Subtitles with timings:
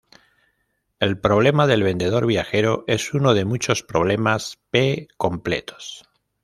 [0.99, 6.09] El problema del vendedor viajero es uno de muchos problemas P-completos.